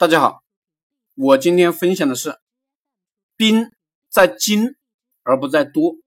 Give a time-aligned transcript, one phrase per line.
[0.00, 0.42] 大家好，
[1.14, 2.38] 我今天分享的是
[3.36, 3.70] 兵
[4.08, 4.74] 在精
[5.24, 5.98] 而不在多。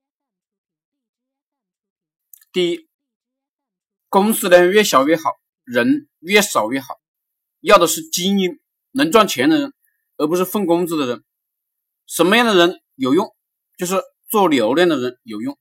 [2.51, 2.87] 第一，
[4.09, 5.29] 公司呢越小越好，
[5.63, 6.99] 人越少越好，
[7.59, 8.59] 要的是精英，
[8.93, 9.73] 能赚钱的人，
[10.17, 11.23] 而不是份工资的人。
[12.07, 13.27] 什么样的人有用？
[13.77, 13.93] 就是
[14.27, 15.55] 做流量的人有用。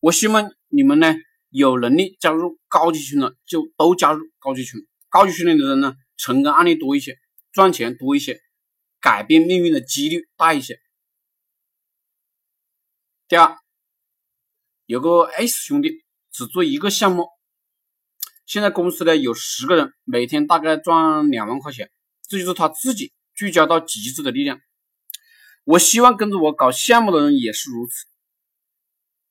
[0.00, 1.14] 我希望你们呢
[1.48, 4.86] 有能力加入高级群的，就都加入高级群。
[5.08, 7.18] 高级群里的人呢，成功案例多一些。
[7.54, 8.40] 赚钱多一些，
[9.00, 10.80] 改变命运的几率大一些。
[13.28, 13.56] 第二，
[14.86, 17.28] 有个 S 兄弟只做一个项目，
[18.44, 21.92] 现在公司呢有十个人，每天大概赚两万块钱，
[22.28, 24.60] 这就是他自己聚焦到极致的力量。
[25.62, 27.92] 我希望跟着我搞项目的人也是如此。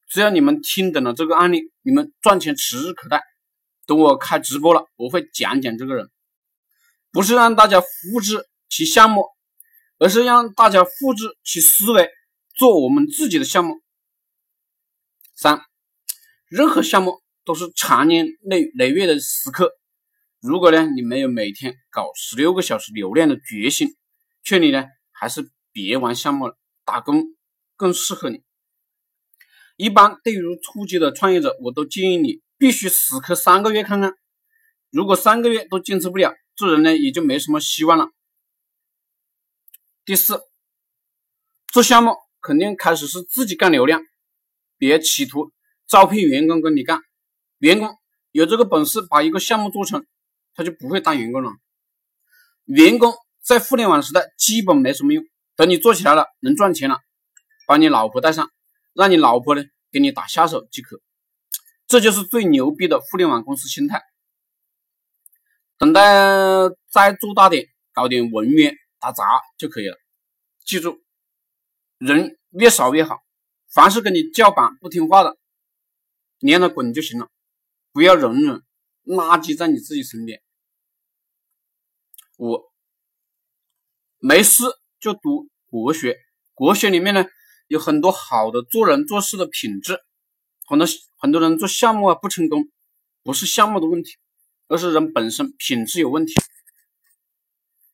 [0.08, 3.22] 只要你们听懂了这个案例，你们赚钱指日可待。
[3.86, 6.10] 等我开直播了，我会讲讲这个人。
[7.14, 9.28] 不是让大家复制其项目，
[10.00, 12.10] 而是让大家复制其思维，
[12.56, 13.76] 做我们自己的项目。
[15.36, 15.62] 三，
[16.50, 19.74] 任何项目都是长年累累月的时刻。
[20.42, 23.96] 如果呢，你没有每天搞十六个小时流量的决心，
[24.44, 27.24] 劝你呢，还是别玩项目了，打工
[27.76, 28.42] 更适合你。
[29.78, 34.16] 一般对于初级的创业者，我都建议你必须死磕三个月看看。
[34.90, 38.10] 如果三个月都坚持不了，做人呢也就没什么希望了。
[40.06, 40.42] 第四，
[41.68, 44.02] 做项目肯定开始是自己干流量，
[44.78, 45.52] 别企图
[45.88, 47.02] 招聘员工跟你干。
[47.58, 47.98] 员工
[48.32, 50.06] 有这个本事把一个项目做成，
[50.54, 51.52] 他就不会当员工了。
[52.66, 55.24] 员工在互联网时代基本没什么用，
[55.56, 57.00] 等你做起来了，能赚钱了，
[57.66, 58.52] 把你老婆带上，
[58.94, 61.02] 让你老婆呢给你打下手即可。
[61.88, 64.02] 这就是最牛逼的互联网公司心态。
[65.78, 66.02] 等待
[66.90, 69.24] 再做大点，搞点文员打杂
[69.58, 69.98] 就可以了。
[70.66, 71.04] 记住，
[71.98, 73.20] 人越少越好。
[73.70, 75.38] 凡是跟你叫板不听话的，
[76.40, 77.30] 你让他滚就行了，
[77.92, 78.62] 不要容忍
[79.04, 80.42] 垃圾在你自己身边。
[82.38, 82.60] 五，
[84.20, 84.64] 没事
[85.00, 86.18] 就读国学，
[86.54, 87.26] 国学里面呢
[87.68, 90.00] 有很多好的做人做事的品质。
[90.66, 90.88] 很多
[91.18, 92.70] 很多人做项目啊不成功，
[93.22, 94.18] 不是项目的问题。
[94.68, 96.34] 而是人本身品质有问题。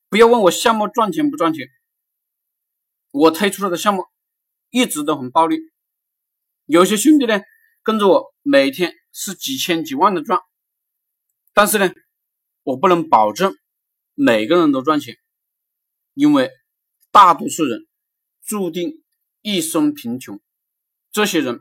[0.09, 1.67] 不要问我项目赚钱不赚钱，
[3.11, 4.05] 我推出来的项目
[4.69, 5.57] 一直都很暴利。
[6.65, 7.41] 有些兄弟呢
[7.83, 10.39] 跟着我，每天是几千几万的赚，
[11.53, 11.91] 但是呢，
[12.63, 13.55] 我不能保证
[14.13, 15.15] 每个人都赚钱，
[16.13, 16.51] 因为
[17.11, 17.87] 大多数人
[18.43, 19.03] 注定
[19.41, 20.39] 一生贫穷。
[21.11, 21.59] 这些人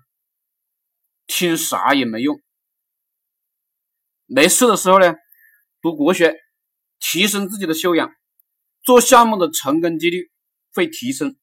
[1.27, 2.41] 听啥也没用。
[4.29, 5.15] 没事的时候呢，
[5.81, 6.37] 读国学，
[7.01, 8.11] 提升自己的修养，
[8.85, 10.31] 做项目的成功几率
[10.75, 11.35] 会提升。